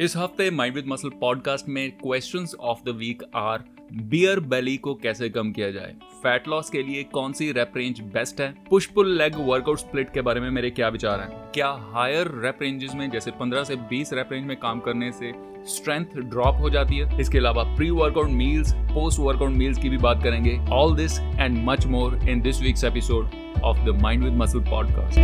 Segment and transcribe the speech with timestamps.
[0.00, 4.94] इस हफ़्ते mind with muscle podcast में questions of the week are beer belly को
[4.94, 5.94] कैसे कम किया जाए?
[6.22, 8.54] फैट लॉस के लिए कौन सी रेप रेंज बेस्ट है?
[8.70, 11.28] Push pull leg workout split के बारे में मेरे क्या विचार हैं?
[11.30, 15.32] क्या हायर रेप रेंजेस में, जैसे 15 से 20 रेप रेंज में काम करने से
[15.66, 17.20] स्ट्रेंथ ड्रॉप हो जाती है?
[17.20, 21.64] इसके अलावा pre workout meals post workout meals की भी बात करेंगे। All this and
[21.64, 23.30] much more in this week's episode
[23.64, 25.18] of the mind with muscle podcast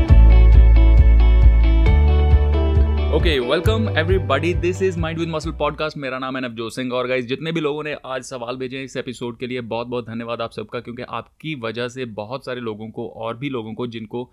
[3.15, 7.09] okay welcome everybody this is mind with muscle podcast मेरा नाम है नवजोत सिंह और
[7.09, 10.07] गाइस जितने भी लोगों ने आज सवाल भेजे हैं इस एपिसोड के लिए बहुत बहुत
[10.07, 13.87] धन्यवाद आप सबका, क्योंकि आपकी वजह से बहुत सारे लोगों को और भी लोगों को
[13.87, 14.31] जिनको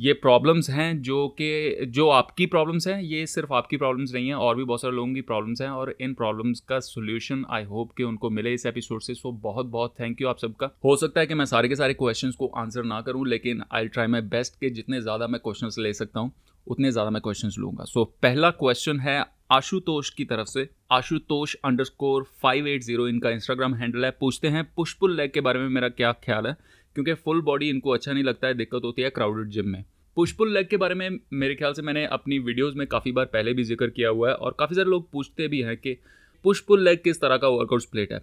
[0.00, 4.34] ये प्रॉब्लम्स हैं, जो कि, जो आपकी प्रॉब्लम्स हैं, ये सिर्फ़ आपकी प्रॉब्लम्स नहीं है,
[4.34, 7.92] और भी बहुत सारे लोगों की प्रॉब्लम्स हैं, और इन प्रॉब्लम्स का सोल्यूशन आई होप
[7.96, 11.20] कि उनको मिले इस एपिसोड से। सो बहुत बहुत थैंक यू आप सबका। हो सकता
[11.20, 14.20] है कि मैं सारे के सारे क्वेश्चन को आंसर ना करूँ, लेकिन आई ट्राई माई
[14.20, 16.32] बेस्ट के जितने ज़्यादा मैं क्वेश्चन ले सकता हूँ
[16.66, 21.54] उतने ज़्यादा मैं क्वेश्चन लूँगा। सो so, पहला क्वेश्चन है आशुतोष की तरफ़ से। Ashutosh
[21.84, 25.68] underscore five eight zero इनका इंस्टाग्राम हैंडल है। पूछते हैं पुष्पुल लेग के बारे में
[25.68, 26.56] मेरा क्या ख्याल है?
[26.96, 29.84] क्योंकि फुल बॉडी इनको अच्छा नहीं लगता है दिक्कत होती है क्राउडेड जिम में।
[30.16, 33.52] पुष्पुल लेग के बारे में मेरे ख्याल से मैंने अपनी वीडियोज़ में काफ़ी बार पहले
[33.52, 35.96] भी ज़िक्र किया हुआ है और काफ़ी सारे लोग पूछते भी हैं कि
[36.44, 38.20] पुष्पुल लेग किस तरह का वर्कआउट स्प्लिट है।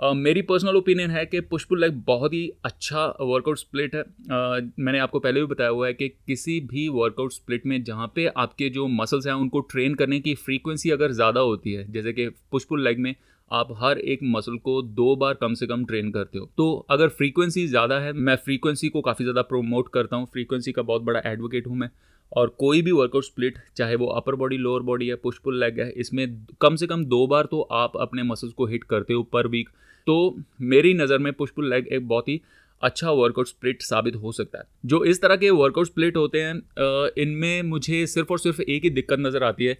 [0.00, 4.70] Uh, मेरी पर्सनल ओपिनियन है कि पुष्पुल लेग बहुत ही अच्छा वर्कआउट स्प्लिट है। uh,
[4.78, 8.26] मैंने आपको पहले भी बताया हुआ है कि किसी भी वर्कआउट स्प्लिट में जहाँ पे
[8.36, 12.28] आपके जो मसल्स हैं उनको ट्रेन करने की फ्रीक्वेंसी अगर ज़्यादा होती है जैसे कि
[12.52, 13.14] पुष्पुल लेग में
[13.50, 17.08] आप हर एक मसल को दो बार कम से कम ट्रेन करते हो तो अगर
[17.10, 21.22] फ्रीक्वेंसी ज़्यादा है मैं फ्रीक्वेंसी को काफ़ी ज़्यादा प्रोमोट करता हूँ। फ्रीक्वेंसी का बहुत बड़ा
[21.26, 21.90] एडवोकेट हूँ मैं।
[22.32, 25.90] और कोई भी वर्कआउट स्प्लिट चाहे वो अपर बॉडी लोअर बॉडी है पुशपुल लेग है
[25.92, 26.26] इसमें
[26.60, 29.68] कम से कम दो बार तो आप अपने मसल्स को हिट करते हो पर वीक
[30.10, 32.40] तो मेरी नज़र में पुशपुल लेग एक बहुत ही
[32.82, 37.14] अच्छा वर्कआउट स्प्लिट साबित हो सकता है। जो इस तरह के वर्कआउट स्प्लिट होते हैं
[37.18, 39.74] इनमें मुझे सिर्फ़ और सिर्फ़ एक ही दिक्कत नज़र आती है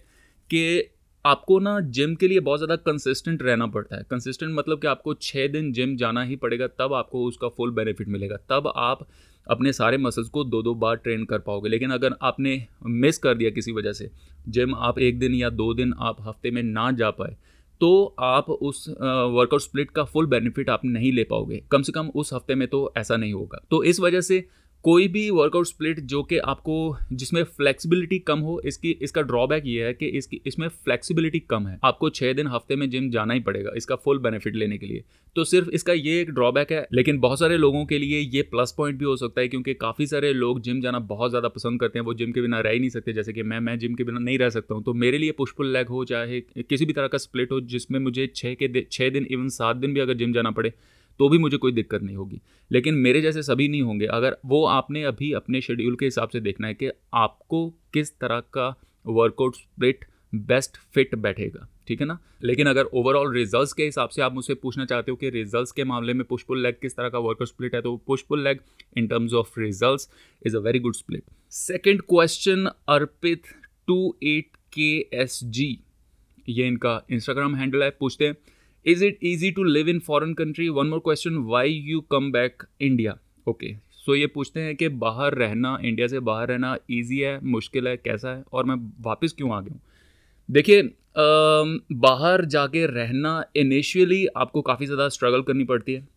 [0.49, 0.83] कि
[1.25, 5.13] आपको ना जिम के लिए बहुत ज़्यादा कंसिस्टेंट रहना पड़ता है। कंसिस्टेंट मतलब कि आपको
[5.13, 9.07] छः दिन जिम जाना ही पड़ेगा, तब आपको उसका फुल बेनिफिट मिलेगा। तब आप
[9.47, 13.35] अपने सारे मसल्स को दो दो बार ट्रेन कर पाओगे। लेकिन अगर आपने मिस कर
[13.35, 14.09] दिया किसी वजह से
[14.49, 17.35] जिम आप एक दिन या दो दिन आप हफ़्ते में ना जा पाए
[17.81, 22.09] तो आप उस वर्कआउट स्प्लिट का फुल बेनिफिट आप नहीं ले पाओगे। कम से कम
[22.15, 24.43] उस हफ़्ते में तो ऐसा नहीं होगा। तो इस वजह से
[24.83, 26.75] कोई भी वर्कआउट स्प्लिट जो कि आपको,
[27.13, 31.77] जिसमें फ्लेक्सिबिलिटी कम हो, इसकी, इसका ड्रॉबैक ये है कि इसकी, इसमें फ्लेक्सिबिलिटी कम है।
[31.83, 35.03] आपको छः दिन हफ़्ते में जिम जाना ही पड़ेगा, इसका फुल बेनिफिट लेने के लिए।
[35.35, 38.73] तो सिर्फ़ इसका ये एक ड्रॉबैक है, लेकिन बहुत सारे लोगों के लिए ये प्लस
[38.77, 41.99] पॉइंट भी हो सकता है, क्योंकि काफ़ी सारे लोग जिम जाना बहुत ज़्यादा पसंद करते
[41.99, 44.03] हैं, वो जिम के बिना रह ही नहीं सकते। जैसे कि मैं मैं जिम के
[44.03, 47.07] बिना नहीं रह सकता हूँ तो मेरे लिए पुष्पुल लेग हो, चाहे किसी भी तरह
[47.07, 50.33] का स्प्लिट हो, जिसमें मुझे छः के छः दिन इवन सात दिन भी अगर जिम
[50.33, 50.73] जाना पड़े
[51.21, 52.39] तो भी मुझे कोई दिक्कत नहीं होगी।
[52.71, 56.39] लेकिन मेरे जैसे सभी नहीं होंगे। अगर वो आपने अभी अपने शेड्यूल के हिसाब से
[56.39, 58.67] देखना है कि आपको किस तरह का
[59.05, 62.17] वर्कआउट स्प्लिट बेस्ट फिट बैठेगा, ठीक है ना?
[62.43, 65.83] लेकिन अगर ओवरऑल रिजल्ट्स के हिसाब से आप मुझसे पूछना चाहते हो कि रिजल्ट्स के
[65.83, 68.59] मामले में पुष्पुल लेग किस तरह का वर्कआउट स्प्लिट है तो push pull leg
[68.97, 70.09] in terms of results
[70.45, 73.53] is a very good split second question Arpit
[73.87, 75.77] two eight K S G
[76.49, 78.35] ये इनका इंस्टाग्राम हैंडल है, पूछते हैं
[78.85, 82.63] is it easy to live in foreign country one more question why you come back
[82.81, 87.39] India okay so ये पूछते हैं कि बाहर रहना इंडिया से बाहर रहना ईजी है,
[87.45, 88.43] मुश्किल है, कैसा है?
[88.53, 89.81] और मैं वापस क्यों आ गया हूँ?
[90.49, 90.81] देखिए
[92.01, 96.07] बाहर जाके रहना इनिशियली आपको काफ़ी ज़्यादा स्ट्रगल करनी पड़ती है।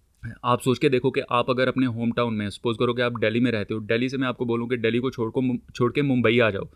[0.45, 3.19] आप सोच के देखो कि आप अगर अपने होम टाउन में सपोज़ करो कि आप
[3.21, 5.43] दिल्ली में रहते हो। दिल्ली से मैं आपको बोलूँ कि दिल्ली को छोड़ को
[5.75, 6.69] छोड़ के मुंबई आ जाओ।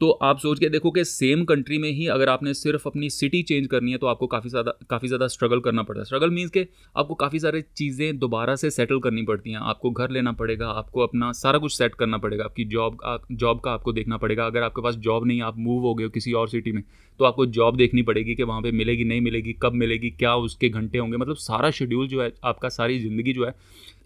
[0.00, 3.42] तो आप सोच के देखो कि सेम कंट्री में ही अगर आपने सिर्फ़ अपनी सिटी
[3.42, 6.50] चेंज करनी है तो आपको काफ़ी ज़्यादा काफ़ी ज़्यादा स्ट्रगल करना पड़ता है। स्ट्रगल मीन्स
[6.50, 6.66] के
[6.96, 11.00] आपको काफ़ी सारी चीज़ें दोबारा से सेटल करनी पड़ती हैं। आपको घर लेना पड़ेगा, आपको
[11.00, 12.98] अपना सारा कुछ सेट करना पड़ेगा। आपकी जॉब
[13.32, 16.10] जॉब का आपको देखना पड़ेगा। अगर आपके पास जॉब नहीं आप मूव हो गए हो
[16.10, 16.82] किसी और सिटी में
[17.20, 20.68] तो आपको जॉब देखनी पड़ेगी कि वहाँ पर मिलेगी, नहीं मिलेगी, कब मिलेगी, क्या उसके
[20.68, 23.54] घंटे होंगे। मतलब सारा शेड्यूल जो है, आपका सारी ज़िंदगी जो है,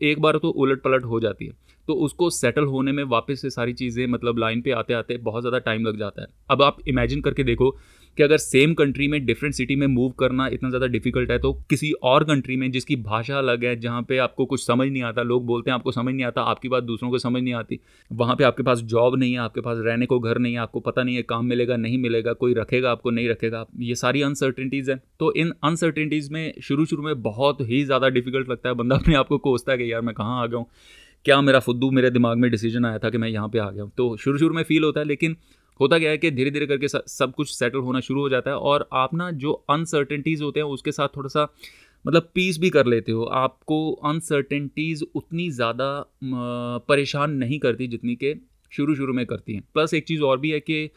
[0.03, 1.53] एक बार तो उलट पलट हो जाती है।
[1.89, 5.43] तो उसको सेटल होने में वापस से सारी चीज़ें मतलब लाइन पे आते आते बहुत
[5.43, 7.71] ज़्यादा टाइम लग जाता है। अब आप इमेजिन करके देखो
[8.19, 11.53] कि अगर सेम कंट्री में डिफरेंट सिटी में मूव करना इतना ज़्यादा डिफ़िकल्ट है तो
[11.71, 15.23] किसी और कंट्री में जिसकी भाषा अलग है, जहाँ पे आपको कुछ समझ नहीं आता,
[15.23, 17.79] लोग बोलते हैं आपको समझ नहीं आता, आपकी बात दूसरों को समझ नहीं आती,
[18.11, 20.81] वहाँ पे आपके पास जॉब नहीं है, आपके पास रहने को घर नहीं है, आपको
[20.81, 24.91] पता नहीं है काम मिलेगा, नहीं मिलेगा, कोई रखेगा आपको, नहीं रखेगा, ये सारी अनसर्टेनिटीज़
[24.91, 28.97] हैं। तो इन अनसर्टेनिटीज़ में शुरू शुरू में बहुत ही ज़्यादा डिफ़िकल्ट लगता है, बंदा
[28.97, 30.67] अपने आप को कोसता है कि यार मैं कहाँ आ गया हूँ?
[31.25, 33.83] क्या मेरा फुद्दू मेरे दिमाग में डिसीज़न आया था कि मैं यहाँ पे आ गया
[33.83, 33.93] हूँ?
[33.97, 35.37] तो शुरू शुरू में फील होता है, लेकिन
[35.81, 38.57] होता क्या है कि धीरे धीरे करके सब कुछ सेटल होना शुरू हो जाता है
[38.57, 41.49] और आप ना जो अनसर्टेंटीज़ होते हैं, उसके साथ थोड़ा सा
[42.05, 45.89] मतलब पीस भी कर लेते हो। आपको अनसर्टेंटीज़ उतनी ज़्यादा
[46.89, 48.35] परेशान नहीं करती जितनी के
[48.73, 50.91] शुरू शुरू में करती हैं। प्लस एक चीज़ और भी है कि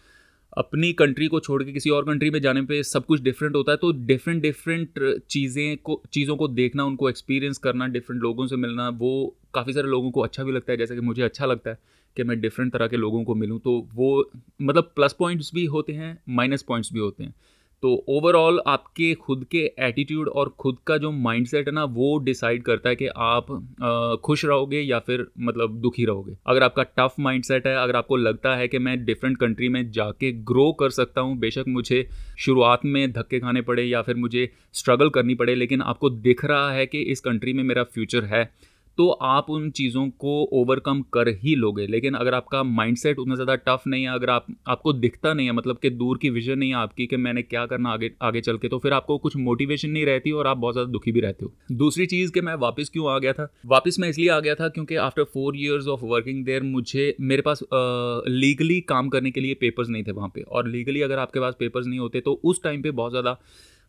[0.54, 3.72] अपनी कंट्री को छोड़ के किसी और कंट्री में जाने पे सब कुछ डिफरेंट होता
[3.72, 5.00] है तो डिफरेंट डिफरेंट
[5.30, 9.88] चीज़ें को, चीज़ों को देखना, उनको एक्सपीरियंस करना डिफरेंट लोगों से मिलना, वो काफ़ी सारे
[9.88, 11.78] लोगों को अच्छा भी लगता है, जैसे कि मुझे अच्छा लगता है
[12.18, 14.30] कि मैं डिफरेंट तरह के लोगों को मिलूँ तो वो
[14.62, 17.34] मतलब प्लस पॉइंट्स भी होते हैं माइनस पॉइंट्स भी होते हैं।
[17.84, 22.64] तो ओवरऑल आपके खुद के एटीट्यूड और खुद का जो माइंडसेट है ना, वो डिसाइड
[22.64, 27.68] करता है कि आप खुश रहोगे या फिर मतलब दुखी रहोगे। अगर आपका टफ माइंडसेट
[27.68, 31.38] है, अगर आपको लगता है कि मैं डिफरेंट कंट्री में जाके ग्रो कर सकता हूँ,
[31.38, 32.08] बेशक मुझे
[32.38, 36.72] शुरुआत में धक्के खाने पड़े या फिर मुझे स्ट्रगल करनी पड़े, लेकिन आपको दिख रहा
[36.72, 38.50] है कि इस कंट्री में मेरा फ्यूचर है
[38.98, 43.56] तो आप उन चीज़ों को ओवरकम कर ही लोगे। लेकिन अगर आपका माइंडसेट उतना ज़्यादा
[43.58, 46.70] टफ नहीं है, अगर आप, आपको दिखता नहीं है मतलब कि दूर की विजन नहीं
[46.70, 49.90] है आपकी कि मैंने क्या करना आगे आगे चल के तो फिर आपको कुछ मोटिवेशन
[49.90, 52.90] नहीं रहती और आप बहुत ज़्यादा दुखी भी रहते हो। दूसरी चीज़ कि मैं वापस
[52.90, 53.52] क्यों आ गया था?
[53.68, 57.42] वापस मैं इसलिए आ गया था क्योंकि after four years of working there मुझे, मेरे
[57.42, 61.40] पास लीगली काम करने के लिए पेपर्स नहीं थे वहाँ पर और लीगली अगर आपके
[61.40, 63.38] पास पेपर्स नहीं होते तो उस टाइम पर बहुत ज़्यादा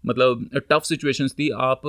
[0.05, 1.83] मतलब टफ सिचुएशंस थी। आप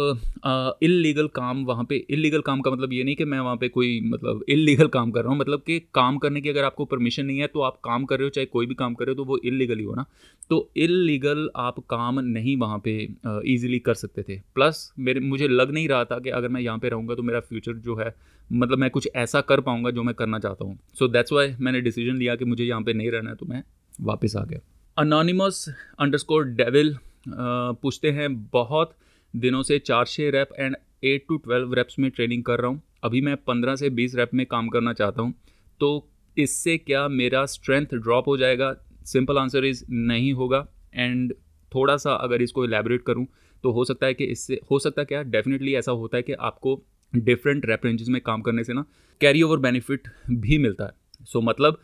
[0.83, 4.00] इलीगल काम वहाँ पे इलीगल काम का मतलब ये नहीं कि मैं वहाँ पे कोई
[4.06, 7.39] मतलब इलीगल काम कर रहा हूँ। मतलब कि काम करने की अगर आपको परमिशन नहीं
[7.39, 9.25] है तो आप काम कर रहे हो, चाहे कोई भी काम कर रहे हो तो
[9.25, 10.06] वो इलीगल ही हो ना।
[10.50, 12.97] तो इलीगल आप काम नहीं वहाँ पे
[13.45, 16.79] ईजिली कर सकते थे। प्लस मेरे, मुझे लग नहीं रहा था कि अगर मैं यहाँ
[16.79, 18.13] पे रहूँगा तो मेरा फ्यूचर जो है
[18.50, 21.81] मतलब मैं कुछ ऐसा कर पाऊँगा जो मैं करना चाहता हूँ। सो दैट्स वाई मैंने
[21.81, 23.63] डिसीज़न लिया कि मुझे यहाँ पर नहीं रहना है तो मैं
[24.01, 24.59] वापस आ गया।
[24.97, 25.65] अनोनिमस
[26.00, 26.95] अंडरस्कोर डेविल
[27.25, 28.95] पूछते हैं बहुत
[29.33, 32.81] दिनों से चार छः rep and eight to twelve reps में ट्रेनिंग कर रहा हूँ।
[33.04, 35.33] अभी मैं पंद्रह से बीस रैप में काम करना चाहता हूँ।
[35.80, 38.74] तो इससे क्या मेरा स्ट्रेंथ ड्रॉप हो जाएगा?
[39.06, 41.33] सिंपल आंसर इज़ नहीं होगा। एंड
[41.71, 43.25] थोड़ा सा अगर इसको एलेबरेट करूँ
[43.63, 45.21] तो हो सकता है कि इससे हो सकता क्या?
[45.24, 46.81] डेफिनेटली ऐसा होता है कि आपको
[47.13, 48.86] डिफरेंट रैप रेंजेस में काम करने से ना
[49.21, 51.80] कैरी ओवर बेनिफिट भी मिलता है। सो so, मतलब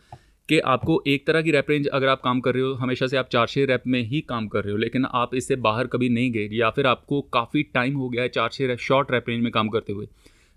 [0.48, 3.16] कि आपको एक तरह की रैप रेंज अगर आप काम कर रहे हो, हमेशा से
[3.16, 6.08] आप चार छः रैप में ही काम कर रहे हो, लेकिन आप इससे बाहर कभी
[6.08, 9.42] नहीं गए, या फिर आपको काफ़ी टाइम हो गया है चार छः शॉर्ट रैप रेंज
[9.42, 10.06] में काम करते हुए।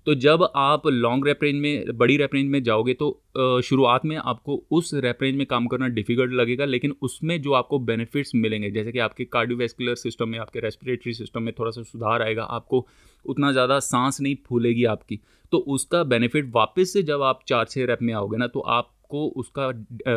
[0.08, 4.16] तो जब आप लॉन्ग रैप रेंज में, बड़ी रैप रेंज में जाओगे तो शुरुआत में
[4.18, 8.70] आपको उस रैप रेंज में काम करना डिफ़िकल्ट लगेगा, लेकिन उसमें जो आपको बेनिफिट्स मिलेंगे,
[8.72, 12.86] जैसे कि आपके कार्डियोवेस्कुलर सिस्टम में, आपके रेस्पिरेटरी सिस्टम में थोड़ा सा सुधार आएगा, आपको
[13.26, 15.20] उतना ज़्यादा सांस नहीं फूलेगी आपकी
[15.52, 18.92] तो उसका बेनिफिट वापस से जब आप चार छः रैप में आओगे ना तो आप
[19.10, 19.72] आपको उसका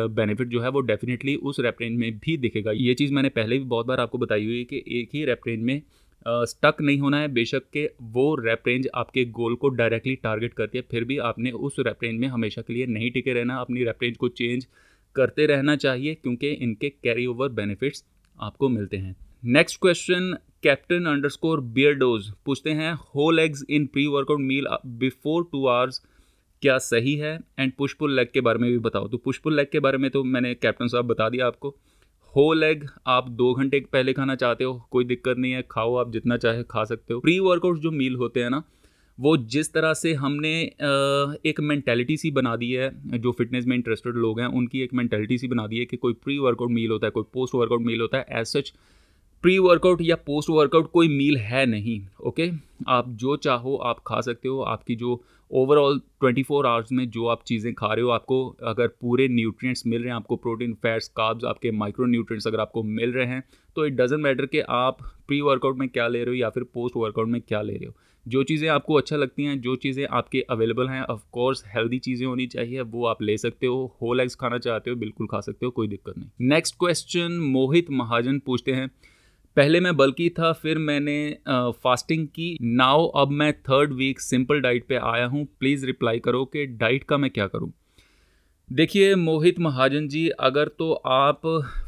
[0.07, 3.57] बेनिफिट जो है वो डेफिनेटली उस रेप रेंज में भी दिखेगा। ये चीज़ मैंने पहले
[3.57, 5.81] भी बहुत बार आपको बताई हुई है कि एक ही रेप रेंज में
[6.25, 10.77] स्टक नहीं होना है। बेशक के वो रेप रेंज आपके गोल को डायरेक्टली टारगेट करती
[10.77, 13.83] है, फिर भी आपने उस रेप रेंज में हमेशा के लिए नहीं टिके रहना। अपनी
[13.83, 14.67] रेप रेंज को चेंज
[15.15, 18.05] करते रहना चाहिए, क्योंकि इनके कैरी ओवर बेनिफिट्स
[18.39, 24.39] आपको मिलते हैं। नेक्स्ट क्वेश्चन कैप्टन अंडरस्कोर बियरडोज पूछते हैं whole eggs in pre workout
[24.41, 24.67] meal
[24.99, 26.01] before two hours
[26.63, 27.39] क्या सही है?
[27.59, 29.97] एंड पुश पुल लेग के बारे में भी बताओ। तो पुश पुल लेग के बारे
[29.97, 31.75] में तो मैंने कैप्टन साहब बता दिया आपको।
[32.33, 36.11] हो लेग आप दो घंटे पहले खाना चाहते हो, कोई दिक्कत नहीं है, खाओ आप
[36.11, 38.63] जितना चाहे खा सकते हो। प्री वर्कआउट जो मील होते हैं ना,
[39.17, 40.53] वो जिस तरह से हमने
[41.45, 45.37] एक मैंटेलिटी सी बना दी है, जो फिटनेस में इंटरेस्टेड लोग हैं, उनकी एक मैंटेलिटी
[45.37, 48.01] सी बना दी है कि कोई प्री वर्कआउट मील होता है, कोई पोस्ट वर्कआउट मील
[48.01, 48.73] होता है एज सच
[49.43, 52.49] प्री वर्कआउट या पोस्ट वर्कआउट कोई मील है नहीं ओके
[52.87, 57.25] आप जो चाहो, आप खा सकते हो। आपकी जो ओवरऑल 24 फोर आवर्स में जो
[57.27, 61.07] आप चीज़ें खा रहे हो, आपको अगर पूरे न्यूट्रिएंट्स मिल रहे हैं, आपको प्रोटीन फैट्स
[61.07, 63.43] कार्ब्स आपके माइक्रो न्यूट्रिएंट्स अगर आपको मिल रहे हैं
[63.75, 64.97] तो इट डजेंट मैटर कि आप
[65.27, 67.85] प्री वर्कआउट में क्या ले रहे हो या फिर पोस्ट वर्कआउट में क्या ले रहे
[67.85, 67.93] हो।
[68.25, 72.45] जो चीज़ें आपको अच्छा लगती हैं, जो चीज़ें आपके अवेलेबल हैं ऑफकोर्स हेल्दी चीज़ें होनी
[72.47, 75.71] चाहिए, वो आप ले सकते हो। होल एग्स खाना चाहते हो, बिल्कुल खा सकते हो,
[75.71, 78.89] कोई दिक्कत नहीं। नेक्स्ट क्वेश्चन मोहित महाजन पूछते हैं
[79.57, 84.85] पहले मैं बल्कि था, फिर मैंने फास्टिंग की। नाउ अब मैं थर्ड वीक सिंपल डाइट
[84.87, 87.71] पे आया हूँ। प्लीज़ रिप्लाई करो कि डाइट का मैं क्या करूँ।
[88.69, 91.41] देखिए, मोहित महाजन जी, अगर तो आप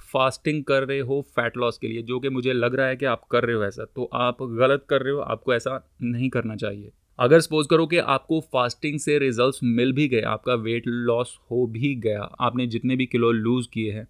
[0.08, 3.06] फास्टिंग कर रहे हो फैट लॉस के लिए, जो कि मुझे लग रहा है कि
[3.06, 6.56] आप कर रहे हो ऐसा तो आप गलत कर रहे हो, आपको ऐसा नहीं करना
[6.56, 11.38] चाहिए। अगर सपोज़ करो कि आपको फास्टिंग से रिजल्ट्स मिल भी गए, आपका वेट लॉस
[11.52, 14.08] हो भी गया, आपने जितने भी किलो लूज़ किए हैं,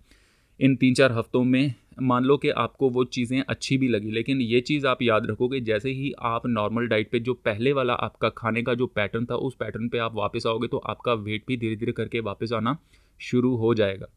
[0.60, 4.42] इन तीन चार हफ्तों में मान लो कि आपको वो चीज़ें अच्छी भी लगी, लेकिन
[4.42, 8.30] ये चीज़ आप याद रखोगे, जैसे ही आप नॉर्मल डाइट पे जो पहले वाला आपका
[8.32, 11.58] खाने का जो पैटर्न था, उस पैटर्न पे आप वापस आओगे तो आपका वेट भी
[11.58, 12.78] धीरे धीरे करके वापस आना
[13.20, 14.08] शुरू हो जाएगा।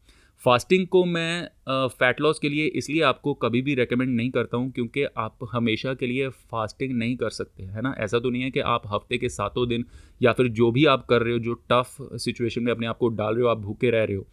[0.43, 4.71] फास्टिंग को मैं फ़ैट लॉस के लिए इसलिए आपको कभी भी रेकमेंड नहीं करता हूँ,
[4.71, 7.93] क्योंकि आप हमेशा के लिए फास्टिंग नहीं कर सकते, है ना?
[7.99, 9.85] ऐसा तो नहीं है कि आप हफ़्ते के सातों दिन
[10.21, 13.07] या फिर जो भी आप कर रहे हो, जो टफ़ सिचुएशन में अपने आप को
[13.09, 14.25] डाल रहे हो, आप भूखे रह रहे हो।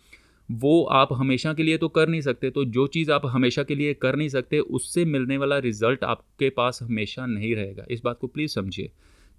[0.49, 3.75] वो आप हमेशा के लिए तो कर नहीं सकते तो जो चीज़ आप हमेशा के
[3.75, 8.19] लिए कर नहीं सकते, उससे मिलने वाला रिज़ल्ट आपके पास हमेशा नहीं रहेगा। इस बात
[8.19, 8.91] को प्लीज़ समझिए।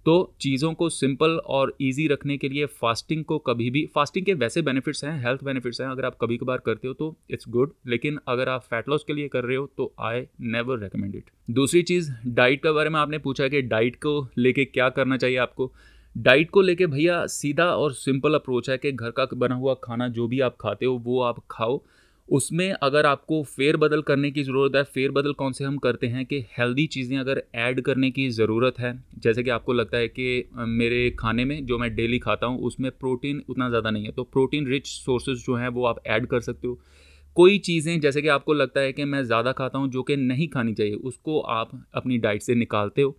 [0.06, 4.34] तो चीज़ों को सिंपल और इजी रखने के लिए फास्टिंग को कभी भी, फास्टिंग के
[4.34, 7.72] वैसे बेनिफिट्स हैं, हेल्थ बेनिफिट्स हैं, अगर आप कभी कभार करते हो तो इट्स गुड
[7.86, 11.30] लेकिन अगर आप फैट लॉस के लिए कर रहे हो तो आई नेवर रिकमेंड इट
[11.50, 15.36] दूसरी चीज़ डाइट के बारे में आपने पूछा कि डाइट को लेके क्या करना चाहिए
[15.36, 15.72] आपको?
[16.18, 20.08] डाइट को लेके भैया सीधा और सिंपल अप्रोच है कि घर का बना हुआ खाना
[20.08, 21.80] जो भी आप खाते हो, वो आप खाओ।
[22.28, 26.06] उसमें अगर आपको फेर बदल करने की ज़रूरत है फेर बदल कौन से हम करते
[26.06, 30.08] हैं कि हेल्दी चीज़ें अगर ऐड करने की ज़रूरत है। जैसे कि आपको लगता है
[30.08, 34.12] कि मेरे खाने में जो मैं डेली खाता हूँ, उसमें प्रोटीन उतना ज़्यादा नहीं है।
[34.12, 36.78] तो प्रोटीन रिच सोर्सेज जो हैं, वो आप ऐड कर सकते हो।
[37.36, 40.48] कोई चीज़ें, जैसे कि आपको लगता है कि मैं ज़्यादा खाता हूँ, जो कि नहीं
[40.48, 43.16] खानी चाहिए, उसको आप अपनी डाइट से निकालते हो।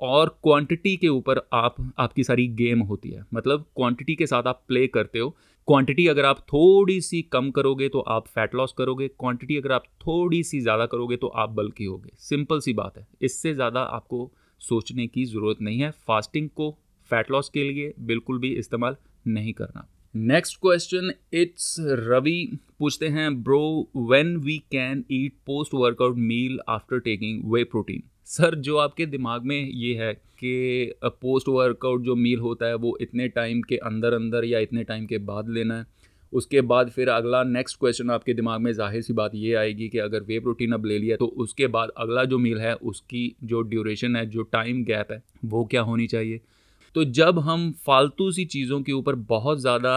[0.00, 4.62] और क्वांटिटी के ऊपर आप, आपकी सारी गेम होती है। मतलब क्वांटिटी के साथ आप
[4.68, 5.28] प्ले करते हो।
[5.68, 9.84] क्वांटिटी अगर आप थोड़ी सी कम करोगे तो आप फैट लॉस करोगे। क्वांटिटी अगर आप
[10.00, 14.30] थोड़ी सी ज़्यादा करोगे तो आप बल्कि होगे। सिंपल सी बात है। इससे ज़्यादा आपको
[14.60, 16.70] सोचने की ज़रूरत नहीं है। फास्टिंग को
[17.10, 23.42] फैट लॉस के लिए बिल्कुल भी इस्तेमाल नहीं करना। नेक्स्ट क्वेश्चन इट्स रवि पूछते हैं
[23.42, 29.06] bro when we can eat post workout meal after taking whey protein sir जो आपके
[29.06, 33.76] दिमाग में ये है कि पोस्ट वर्कआउट जो मील होता है, वो इतने टाइम के
[33.76, 35.86] अंदर अंदर या इतने टाइम के बाद लेना है?
[36.32, 39.98] उसके बाद फिर अगला नेक्स्ट क्वेश्चन आपके दिमाग में ज़ाहिर सी बात ये आएगी कि
[39.98, 43.62] अगर वे प्रोटीन अब ले लिया तो उसके बाद अगला जो मील है, उसकी जो
[43.62, 46.40] ड्यूरेशन है, जो टाइम गैप है, वो क्या होनी चाहिए?
[46.96, 49.92] तो जब हम फालतू सी चीज़ों के ऊपर बहुत ज़्यादा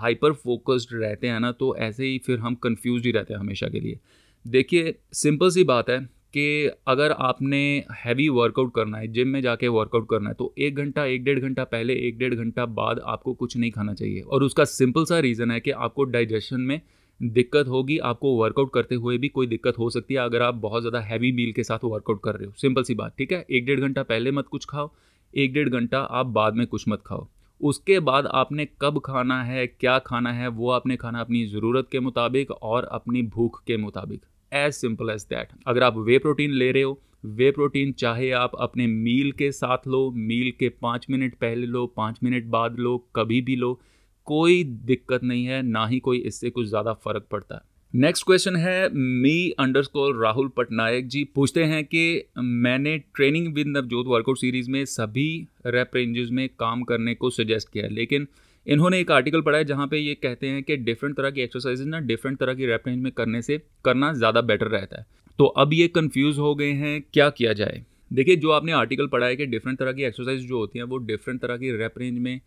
[0.00, 3.68] हाइपर फोकस्ड रहते हैं ना तो ऐसे ही फिर हम कंफ्यूज ही रहते हैं हमेशा
[3.68, 3.98] के लिए।
[4.44, 5.98] देखिए सिंपल सी बात है
[6.34, 7.58] कि अगर आपने
[7.96, 11.38] हैवी वर्कआउट करना है जिम में जाके वर्कआउट करना है तो एक घंटा, एक डेढ़
[11.40, 15.18] घंटा पहले, एक डेढ़ घंटा बाद आपको कुछ नहीं खाना चाहिए। और उसका सिंपल सा
[15.20, 16.80] रीज़न है कि आपको डाइजेशन में
[17.20, 20.82] दिक्कत होगी, आपको वर्कआउट करते हुए भी कोई दिक्कत हो सकती है, अगर आप बहुत
[20.82, 23.44] ज़्यादा हैवी मील के साथ वर्कआउट कर रहे हो। सिंपल सी बात, ठीक है?
[23.50, 24.90] एक डेढ़ घंटा पहले मत कुछ खाओ
[25.36, 27.26] एक डेढ़ घंटा आप बाद में कुछ मत खाओ।
[27.60, 32.00] उसके बाद आपने कब खाना है, क्या खाना है, वो आपने खाना अपनी ज़रूरत के
[32.00, 34.20] मुताबिक और अपनी भूख के मुताबिक।
[34.52, 38.52] एज सिंपल एज दैट अगर आप वे प्रोटीन ले रहे हो वे प्रोटीन चाहे आप
[38.60, 42.96] अपने मील के साथ लो मील के पाँच मिनट पहले लो, पाँच मिनट बाद लो,
[43.16, 43.80] कभी भी लो,
[44.26, 48.56] कोई दिक्कत नहीं है, ना ही कोई इससे कुछ ज़्यादा फ़र्क पड़ता है। नेक्स्ट क्वेश्चन
[48.56, 52.02] है मी अंडरस्कोर राहुल पटनायक जी पूछते हैं कि
[52.38, 55.28] मैंने training with Navjot workout series में सभी
[55.66, 58.26] रेप रेंजेस में काम करने को सजेस्ट किया, लेकिन
[58.66, 61.82] इन्होंने एक आर्टिकल पढ़ा है जहाँ पे ये कहते हैं कि डिफरेंट तरह की एक्सरसाइज
[61.86, 65.06] ना डिफरेंट तरह की रेप रेंज में करने से करना ज़्यादा बेटर रहता है।
[65.38, 67.82] तो अब ये कन्फ्यूज़ हो गए हैं, क्या किया जाए?
[68.10, 70.98] देखिए, जो आपने आर्टिकल पढ़ा है कि डिफरेंट तरह की एक्सरसाइज जो होती हैं वो
[70.98, 72.40] डिफरेंट तरह की रेप रेंज में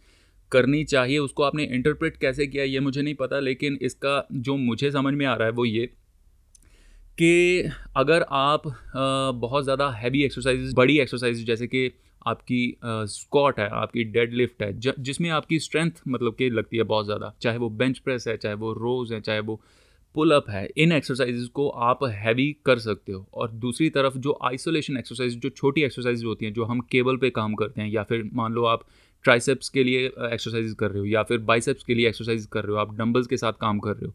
[0.51, 4.91] करनी चाहिए, उसको आपने इंटरप्रेट कैसे किया ये मुझे नहीं पता, लेकिन इसका जो मुझे
[4.91, 5.85] समझ में आ रहा है वो ये
[7.17, 8.61] कि अगर आप
[9.37, 11.91] बहुत ज़्यादा हैवी एक्सरसाइज बड़ी एक्सरसाइज जैसे कि
[12.27, 17.05] आपकी स्कॉट है, आपकी डेड लिफ्ट है जिसमें आपकी स्ट्रेंथ मतलब कि लगती है बहुत
[17.05, 19.61] ज़्यादा, चाहे वो बेंच प्रेस है, चाहे वो रोज़ है, चाहे वो
[20.15, 24.37] पुल अप है, इन एक्सरसाइज को आप हैवी कर सकते हो। और दूसरी तरफ़ जो
[24.43, 28.03] आइसोलेशन एक्सरसाइज जो छोटी एक्सरसाइज होती हैं, जो हम केबल पे काम करते हैं, या
[28.03, 28.85] फिर मान लो आप
[29.25, 32.71] ट्राइसेप्स के लिए एक्सरसाइज कर रहे हो या फिर बाइसेप्स के लिए एक्सरसाइज कर रहे
[32.71, 34.13] हो, आप डंबल्स के साथ काम कर रहे हो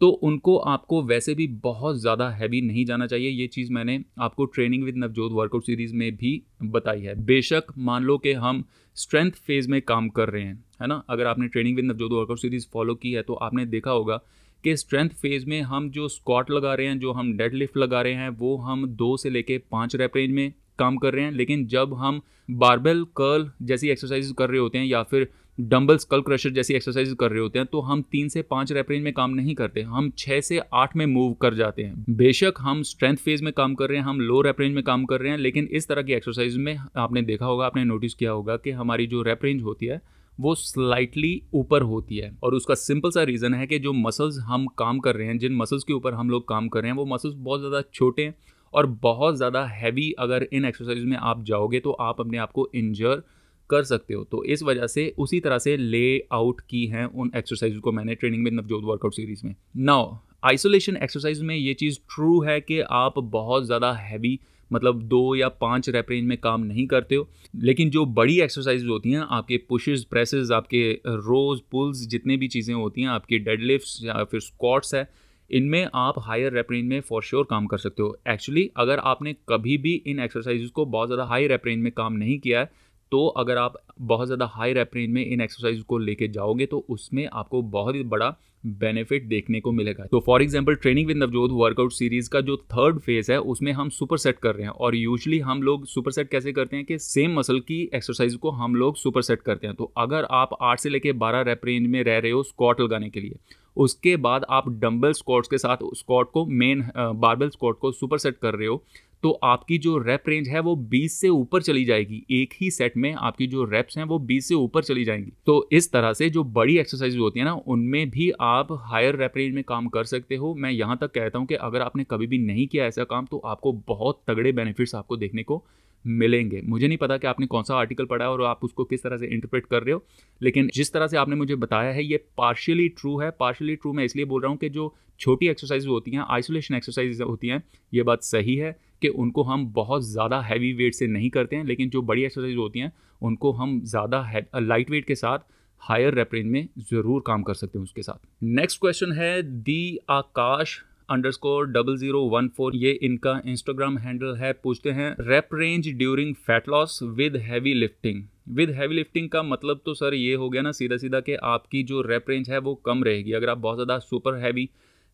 [0.00, 4.44] तो उनको आपको वैसे भी बहुत ज़्यादा हैवी नहीं जाना चाहिए। ये चीज़ मैंने आपको
[4.46, 8.62] training with Navjot workout series में भी बताई है। बेशक मान लो कि हम
[8.96, 11.02] स्ट्रेंथ फ़ेज़ में काम कर रहे हैं, है ना?
[11.10, 14.20] अगर आपने training with Navjot workout series follow की है तो आपने देखा होगा
[14.64, 18.14] कि स्ट्रेंथ फ़ेज़ में हम जो स्क्वाट लगा रहे हैं, जो हम डेड लगा रहे
[18.14, 21.66] हैं, वो हम दो से लेके पाँच रेप रेंज में काम कर रहे हैं, लेकिन
[21.68, 25.28] जब हम बारबेल कर्ल जैसी एक्सरसाइज कर रहे होते हैं या फिर
[25.58, 29.02] डम्बल स्कल क्रशर जैसी एक्सरसाइज कर रहे होते हैं तो हम तीन से पाँच रेपरेंज
[29.04, 32.82] में काम नहीं करते। हम छः से आठ में मूव कर जाते हैं। बेशक हम
[32.82, 35.38] स्ट्रेंथ फ़ेज़ में काम कर रहे हैं, हम लो रेपरेंज में काम कर रहे हैं,
[35.38, 39.06] लेकिन इस तरह की एक्सरसाइज में आपने देखा होगा, आपने नोटिस किया होगा कि हमारी
[39.06, 40.00] जो रेपरेंज होती है,
[40.38, 44.66] वो स्लाइटली ऊपर होती है। और उसका सिंपल सा रीज़न है कि जो मसल्स हम
[44.78, 47.06] काम कर रहे हैं, जिन मसल्स के ऊपर हम लोग काम कर रहे हैं, वो
[47.06, 48.34] मसल्स बहुत ज़्यादा छोटे हैं
[48.76, 52.68] और बहुत ज़्यादा हैवी अगर इन एक्सरसाइज में आप जाओगे तो आप अपने आप को
[52.74, 53.22] इंजर
[53.70, 57.30] कर सकते हो। तो इस वजह से उसी तरह से ले आउट की हैं उन
[57.36, 61.98] एक्सरसाइज को मैंने ट्रेनिंग में नवजोत वर्कआउट सीरीज़ में। नाउ आइसोलेशन एक्सरसाइज में ये चीज़
[62.14, 64.38] ट्रू है कि आप बहुत ज़्यादा हैवी
[64.70, 68.84] मतलब दो या पाँच रेप रेंज में काम नहीं करते हो, लेकिन जो बड़ी एक्सरसाइज
[68.84, 73.98] होती हैं, आपके पुशेस प्रेसेस आपके रोज पुल्स जितने भी चीज़ें होती हैं, आपकी डेडलिफ्ट्स
[74.04, 75.08] या फिर स्क्वाट्स है
[75.50, 78.98] इनमें आप हायर रेप रेंज में फॉर श्योर sure काम कर सकते हो। एक्चुअली अगर
[79.04, 82.60] आपने कभी भी इन एक्सरसाइज को बहुत ज़्यादा हाई रेप रेंज में काम नहीं किया
[82.60, 82.70] है
[83.12, 86.84] तो अगर आप बहुत ज़्यादा हाई रेप रेंज में इन एक्सरसाइज को लेके जाओगे तो
[86.88, 88.34] उसमें आपको बहुत ही बड़ा
[88.64, 92.98] बेनिफिट देखने को मिलेगा। तो for example training with Navjot workout series का जो थर्ड
[92.98, 96.30] फ़ेज़ है, उसमें हम सुपर सेट कर रहे हैं। और यूजली हम लोग सुपर सेट
[96.30, 99.76] कैसे करते हैं कि सेम मसल की एक्सरसाइज को हम लोग सुपर सेट करते हैं।
[99.76, 103.10] तो अगर आप आठ से लेकर बारह रेप रेंज में रह रहे हो स्कॉट लगाने
[103.10, 103.38] के लिए
[103.76, 108.38] उसके बाद आप डम्बल स्कॉट्स के साथ स्कॉट को मेन बारबल स्कॉट को सुपर सेट
[108.38, 108.82] कर रहे हो
[109.22, 112.96] तो आपकी जो रैप रेंज है वो 20 से ऊपर चली जाएगी। एक ही सेट
[112.96, 116.28] में आपकी जो रैप्स हैं वो 20 से ऊपर चली जाएँगी। तो इस तरह से
[116.30, 120.04] जो बड़ी एक्सरसाइज होती है ना, उनमें भी आप हायर रैप रेंज में काम कर
[120.04, 123.04] सकते हो। मैं यहाँ तक कहता हूँ कि अगर आपने कभी भी नहीं किया ऐसा
[123.04, 125.62] काम तो आपको बहुत तगड़े बेनिफिट्स आपको देखने को
[126.08, 129.16] मिलेंगे। मुझे नहीं पता कि आपने कौन सा आर्टिकल पढ़ा और आप उसको किस तरह
[129.16, 130.04] से इंटरप्रेट कर रहे हो,
[130.40, 134.04] लेकिन जिस तरह से आपने मुझे बताया है, ये पार्शियली ट्रू है। पार्शियली ट्रू मैं
[134.04, 138.02] इसलिए बोल रहा हूँ कि जो छोटी एक्सरसाइज होती हैं आइसोलेशन एक्सरसाइज होती हैं, ये
[138.02, 141.90] बात सही है कि उनको हम बहुत ज़्यादा हैवी वेट से नहीं करते हैं, लेकिन
[141.90, 145.38] जो बड़ी एक्सरसाइज होती हैं, उनको हम ज़्यादा लाइट वेट के साथ
[145.82, 150.78] हायर रेपरेंज में ज़रूर काम कर सकते हैं उसके साथ। नेक्स्ट क्वेश्चन है the Aakash
[151.30, 156.34] underscore double zero one four ये इनका इंस्टाग्राम हैंडल है। पूछते हैं rep range during
[156.36, 158.22] fat loss with heavy lifting
[158.56, 161.82] with heavy lifting का मतलब तो सर ये हो गया ना सीधा सीधा कि आपकी
[161.82, 164.68] जो रेप रेंज है वो कम रहेगी। अगर आप बहुत ज़्यादा सुपर हैवी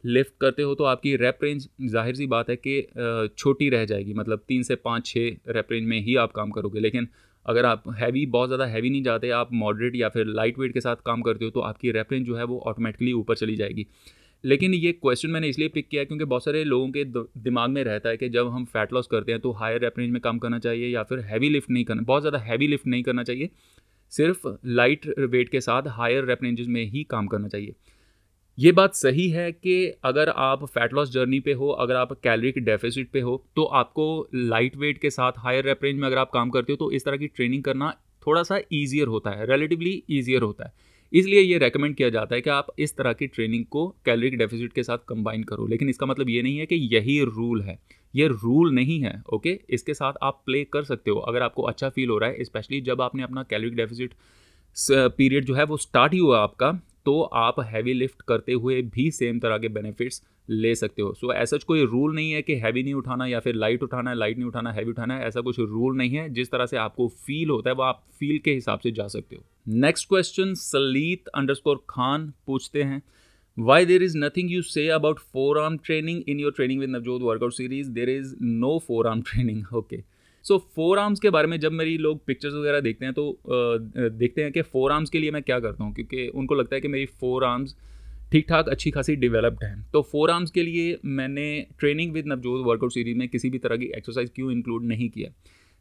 [0.04, 4.14] लिफ्ट करते हो तो आपकी रैप रेंज ज़ाहिर सी बात है कि छोटी रह जाएगी।
[4.14, 7.08] मतलब तीन से पाँच छः रैप रेंज में ही आप काम करोगे। लेकिन
[7.46, 10.80] अगर आप हैवी बहुत ज़्यादा हैवी नहीं जाते, आप मॉडरेट या फिर लाइट वेट के
[10.80, 13.86] साथ काम करते हो तो आपकी रैप रेंज जो है वो ऑटोमेटिकली ऊपर चली जाएगी।
[14.44, 17.04] लेकिन ये क्वेश्चन मैंने इसलिए पिक किया क्योंकि बहुत सारे लोगों के
[17.40, 20.10] दिमाग में रहता है कि जब हम फैट लॉस करते हैं तो हायर रैप रेंज
[20.12, 23.02] में काम करना चाहिए या फिर हैवी लिफ्ट नहीं करना, बहुत ज़्यादा हैवी लिफ्ट नहीं
[23.02, 23.50] करना चाहिए।
[24.12, 27.74] सिर्फ़ लाइट वेट के साथ हायर रैप में ही काम करना चाहिए।
[28.58, 32.60] ये बात सही है कि अगर आप फैट लॉस जर्नी पे हो, अगर आप कैलोरी
[32.60, 36.30] डेफिसिट पे हो तो आपको लाइट वेट के साथ हायर रेप रेंज में अगर आप
[36.30, 37.90] काम करते हो तो इस तरह की ट्रेनिंग करना
[38.26, 40.72] थोड़ा सा ईजियर होता है रिलेटिवली ईजियर होता है।
[41.12, 44.72] इसलिए ये रेकमेंड किया जाता है कि आप इस तरह की ट्रेनिंग को कैलोरी डेफिसिट
[44.72, 47.78] के साथ कंबाइन करो। लेकिन इसका मतलब ये नहीं है कि यही रूल है।
[48.14, 51.88] ये रूल नहीं है ओके इसके साथ आप प्ले कर सकते हो। अगर आपको अच्छा
[51.88, 54.14] फील हो रहा है स्पेशली जब आपने अपना कैलोरी डेफिसिट
[55.16, 56.70] पीरियड जो है वो स्टार्ट ही हुआ आपका
[57.06, 61.26] तो आप हैवी लिफ्ट करते हुए भी सेम तरह के बेनिफिट्स ले सकते हो। सो
[61.26, 64.16] so, ऐसा कोई रूल नहीं है कि हैवी नहीं उठाना या फिर लाइट उठाना है
[64.16, 67.08] लाइट नहीं उठाना हैवी उठाना है ऐसा कुछ रूल नहीं है। जिस तरह से आपको
[67.26, 71.28] फील होता है वो आप फील के हिसाब से जा सकते हो। Next question Salit
[71.28, 73.02] underscore Khan पूछते हैं
[74.02, 75.18] is nothing you say about
[75.58, 79.96] forearm training in your training with Navjot workout series there is no forearm training okay
[80.44, 80.58] so
[80.98, 83.38] forearms के बारे में जब मेरी लोग पिक्चर्स वगैरह देखते हैं तो
[84.10, 85.94] देखते हैं कि फोर आर्म्स के लिए मैं क्या करता हूँ?
[85.94, 87.76] क्योंकि उनको लगता है कि मेरी फोर आर्म्स
[88.32, 92.66] ठीक ठाक अच्छी खासी डेवलप्ड है। तो फोर आर्म्स के लिए मैंने training with Navjot
[92.66, 95.30] workout series में किसी भी तरह की एक्सरसाइज क्यों इंक्लूड नहीं किया?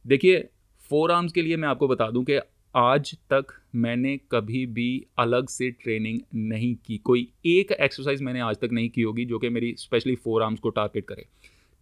[0.06, 0.47] देखिए
[0.89, 2.39] फोर आर्म्स के लिए मैं आपको बता दूँ कि
[2.76, 8.58] आज तक मैंने कभी भी अलग से ट्रेनिंग नहीं की। कोई एक एक्सरसाइज मैंने आज
[8.62, 11.26] तक नहीं की होगी जो कि मेरी स्पेशली फोर आर्म्स को टारगेट करे।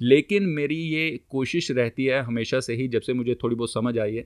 [0.02, 3.98] लेकिन मेरी ये कोशिश रहती है हमेशा से ही, जब से मुझे थोड़ी बहुत समझ
[3.98, 4.22] आई है,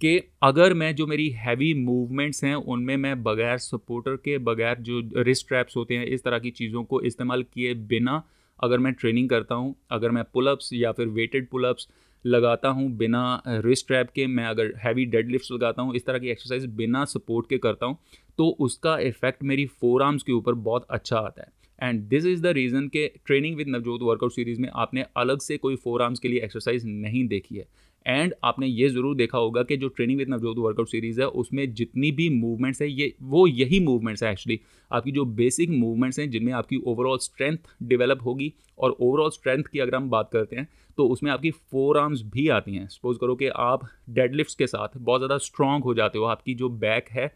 [0.00, 5.00] कि अगर मैं, जो मेरी हैवी मूवमेंट्स हैं, उनमें मैं बगैर सपोर्टर के, बगैर जो
[5.16, 8.22] रिस्ट ट्रैप्स होते हैं, इस तरह की चीज़ों को इस्तेमाल किए बिना
[8.58, 11.88] अगर मैं ट्रेनिंग करता हूँ, अगर मैं पुलअप्स या फिर वेटेड पुलअप्स
[12.24, 16.28] लगाता हूँ बिना रिस्ट ट्रैप के, मैं अगर हैवी डेड लगाता हूँ, इस तरह की
[16.28, 17.98] एक्सरसाइज बिना सपोर्ट के करता हूँ
[18.38, 22.42] तो उसका इफ़ेक्ट मेरी फोर आर्म्स के ऊपर बहुत अच्छा आता है। And this is
[22.42, 26.18] the reason के training with Navjot workout series में आपने अलग से कोई फोर आर्म्स
[26.18, 27.66] के लिए एक्सरसाइज नहीं देखी है।
[28.06, 31.72] एंड आपने ये ज़रूर देखा होगा कि जो training with Navjot workout series है, उसमें
[31.74, 36.30] जितनी भी मूवमेंट्स है, ये, वो यही मूवमेंट्स है एक्चुअली आपकी जो बेसिक मूवमेंट्स हैं,
[36.30, 40.68] जिनमें आपकी ओवरऑल स्ट्रेंथ डेवलप होगी, और ओवरऑल स्ट्रेंथ की अगर हम बात करते हैं
[40.98, 44.96] तो उसमें आपकी फोर आर्म्स भी आती हैं। सपोज़ करो कि आप डेडलिफ्ट्स के साथ
[44.98, 47.32] बहुत ज़्यादा स्ट्रॉन्ग हो जाते हो, आपकी जो बैक है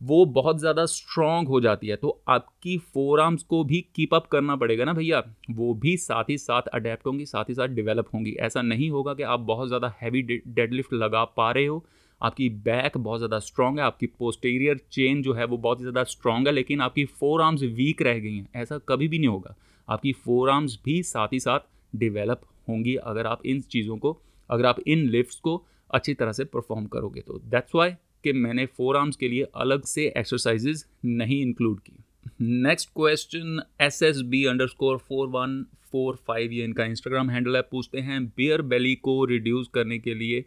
[0.00, 4.26] वो बहुत ज़्यादा स्ट्रॉन्ग हो जाती है। तो आपकी फोर आर्म्स को भी कीप अप
[4.26, 5.22] करना पड़ेगा ना भैया?
[5.50, 9.14] वो भी साथ ही साथ अडेप्ट होंगी, साथ ही साथ डेवलप होंगी। ऐसा नहीं होगा
[9.14, 11.84] कि आप बहुत ज़्यादा हैवी डेडलिफ्ट लगा पा रहे हो।
[12.20, 16.46] आपकी बैक बहुत ज़्यादा स्ट्रॉन्ग है, आपकी पोस्टेरियर चेन जो है वो बहुत ज़्यादा स्ट्रॉन्ग
[16.48, 19.54] है, लेकिन आपकी फोर आर्म्स वीक रह गई हैं। ऐसा कभी भी नहीं होगा।
[19.88, 24.16] आपकी फोर आर्म्स भी साथ ही साथ डिवेलप होंगी अगर आप इन चीज़ों को,
[24.50, 27.90] अगर आप इन लिफ्ट्स को अच्छी तरह से परफॉर्म करोगे तो। दैट्स वाई
[28.24, 31.92] कि मैंने फोर आर्म्स के लिए अलग से एक्सरसाइजेज नहीं इंक्लूड की।
[32.40, 37.62] Next question S S B underscore four one four five ये इनका इंस्टाग्राम हैंडल है।
[37.62, 40.44] पूछते हैं बियर बेली को रिड्यूस करने के लिए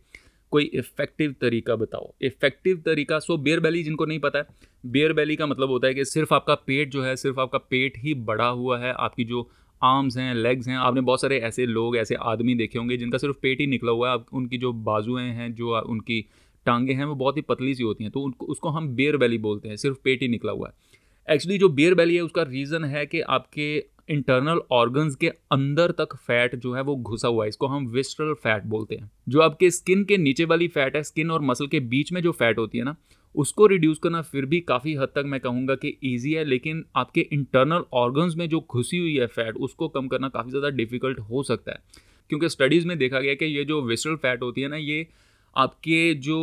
[0.51, 4.45] कोई इफ़ेक्टिव तरीका बताओ। इफ़ेक्टिव तरीका सो बियर बेली जिनको नहीं पता है
[4.85, 7.97] बियर बेली का मतलब होता है कि सिर्फ़ आपका पेट जो है, सिर्फ़ आपका पेट
[7.97, 9.49] ही बड़ा हुआ है, आपकी जो
[9.81, 13.37] आर्म्स हैं लेग्स हैं, आपने बहुत सारे ऐसे लोग, ऐसे आदमी देखे होंगे जिनका सिर्फ़
[13.41, 16.25] पेट ही निकला हुआ है उनकी जो बाजुएँ हैं, जो उनकी
[16.65, 19.37] टांगे हैं, वो बहुत ही पतली सी होती हैं तो उनको, उसको हम बेयर वैली
[19.37, 20.87] बोलते हैं, सिर्फ़ पेट ही निकला हुआ है।
[21.27, 23.77] एक्चुअली जो बियर बेली है, उसका रीज़न है कि आपके
[24.09, 28.33] इंटरनल ऑर्गन्स के अंदर तक फैट जो है, वो घुसा हुआ है, इसको हम विस्ट्रल
[28.33, 31.79] फैट बोलते हैं। जो आपके स्किन के नीचे वाली फैट है स्किन और मसल के
[31.79, 32.95] बीच में जो फैट होती है ना,
[33.35, 37.27] उसको रिड्यूस करना फिर भी काफ़ी हद तक मैं कहूँगा कि ईजी है, लेकिन आपके
[37.33, 41.43] इंटरनल ऑर्गन्स में जो घुसी हुई है फैट उसको कम करना काफ़ी ज़्यादा डिफ़िकल्ट हो
[41.43, 44.75] सकता है। क्योंकि स्टडीज़ में देखा गया कि ये जो विस्ट्रल फैट होती है ना,
[44.75, 45.07] ये
[45.55, 46.37] आपके जो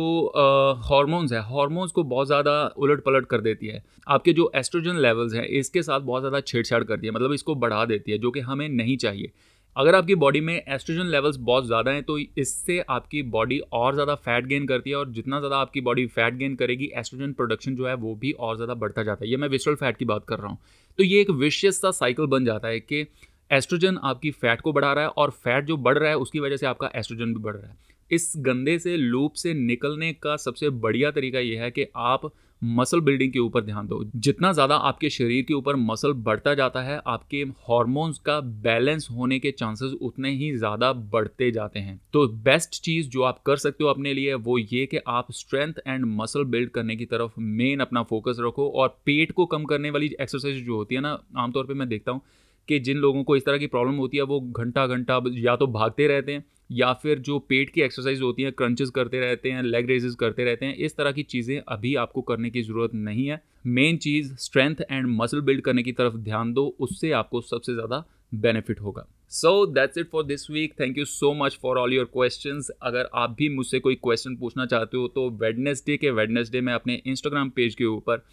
[0.85, 5.33] हॉर्मोन्स है हॉर्मोन्स को बहुत ज़्यादा उलट पलट कर देती है। आपके जो एस्ट्रोजन लेवल्स
[5.33, 8.39] हैं, इसके साथ बहुत ज़्यादा छेड़छाड़ करती है मतलब इसको बढ़ा देती है, जो कि
[8.41, 9.31] हमें नहीं चाहिए।
[9.75, 14.15] अगर आपकी बॉडी में एस्ट्रोजन लेवल्स बहुत ज़्यादा हैं तो इससे आपकी बॉडी और ज़्यादा
[14.17, 17.87] फैट गेन करती है और जितना ज़्यादा आपकी बॉडी फैट गेन करेगी एस्ट्रोजन प्रोडक्शन जो
[17.87, 20.39] है, वो भी और ज़्यादा बढ़ता जाता है। ये मैं विस्ट्रल फैट की बात कर
[20.39, 20.57] रहा हूँ।
[20.99, 23.05] तो ये एक विशेष सा साइकिल बन जाता है कि
[23.51, 26.57] एस्ट्रोजन आपकी फैट को बढ़ा रहा है और फैट जो बढ़ रहा है, उसकी वजह
[26.57, 27.75] से आपका एस्ट्रोजन भी बढ़ रहा है।
[28.11, 32.99] इस गंदे से लूप से निकलने का सबसे बढ़िया तरीका यह है कि आप मसल
[32.99, 36.99] बिल्डिंग के ऊपर ध्यान दो। जितना ज़्यादा आपके शरीर के ऊपर मसल बढ़ता जाता है,
[37.07, 42.81] आपके हॉर्मोन्स का बैलेंस होने के चांसेस उतने ही ज़्यादा बढ़ते जाते हैं। तो बेस्ट
[42.81, 46.43] चीज़ जो आप कर सकते हो अपने लिए वो ये कि आप स्ट्रेंथ एंड मसल
[46.45, 50.65] बिल्ड करने की तरफ़ मेन अपना फोकस रखो और पेट को कम करने वाली एक्सरसाइज
[50.65, 52.21] जो होती है ना, आमतौर पर मैं देखता हूँ
[52.69, 55.67] कि जिन लोगों को इस तरह की प्रॉब्लम होती है, वो घंटा घंटा या तो
[55.69, 59.63] भागते रहते हैं या फिर जो पेट की एक्सरसाइज होती है क्रंचेस करते रहते हैं
[59.63, 63.27] लेग रेजेस करते रहते हैं, इस तरह की चीज़ें अभी आपको करने की ज़रूरत नहीं
[63.27, 67.73] है। मेन चीज़ स्ट्रेंथ एंड मसल बिल्ड करने की तरफ़ ध्यान दो, उससे आपको सबसे
[67.73, 68.03] ज़्यादा
[68.35, 72.05] बेनिफिट होगा। So that's it for this week thank you so much for all your
[72.13, 76.73] question अगर आप भी मुझसे कोई क्वेश्चन पूछना चाहते हो तो वेडनेसडे के वेडनेसडे में
[76.73, 78.23] अपने इंस्टाग्राम पेज के ऊपर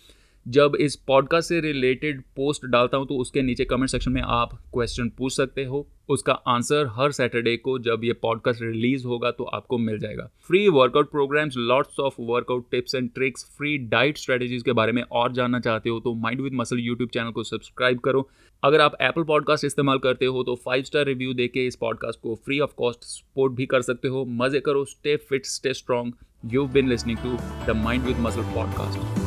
[0.48, 4.52] जब इस पॉडकास्ट से रिलेटेड पोस्ट डालता हूँ तो उसके नीचे कमेंट सेक्शन में आप
[4.72, 9.44] क्वेश्चन पूछ सकते हो। उसका आंसर हर सैटरडे को जब ये पॉडकास्ट रिलीज़ होगा तो
[9.44, 14.62] आपको मिल जाएगा। Free workout programs lots of workout tips and tricks free diet strategies
[14.62, 17.98] के बारे में और जानना चाहते हो तो mind with muscle YouTube channel को सब्सक्राइब
[17.98, 18.28] करो।
[18.62, 22.34] अगर आप एप्पल पॉडकास्ट इस्तेमाल करते हो तो फाइव स्टार रिव्यू देके इस पॉडकास्ट को
[22.44, 26.14] फ्री ऑफ़ कॉस्ट सपोर्ट भी कर सकते हो। मज़े करो stay fit stay strong
[26.52, 29.23] you been listening to the mind with muscle podcast